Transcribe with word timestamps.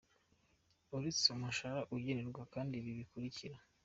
Uretse 0.95 1.25
umushahara, 1.35 1.81
agenerwa 1.95 2.41
kandi 2.53 2.71
ibi 2.79 2.91
bikurikira:. 2.99 3.57